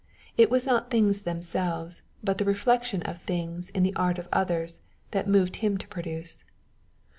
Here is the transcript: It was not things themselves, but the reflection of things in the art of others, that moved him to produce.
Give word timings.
It 0.35 0.49
was 0.49 0.65
not 0.65 0.89
things 0.89 1.21
themselves, 1.21 2.01
but 2.23 2.39
the 2.39 2.43
reflection 2.43 3.03
of 3.03 3.21
things 3.21 3.69
in 3.69 3.83
the 3.83 3.95
art 3.95 4.17
of 4.17 4.27
others, 4.33 4.81
that 5.11 5.27
moved 5.27 5.57
him 5.57 5.77
to 5.77 5.87
produce. 5.87 6.43